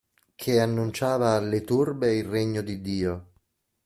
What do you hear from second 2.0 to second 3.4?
il regno di Dio.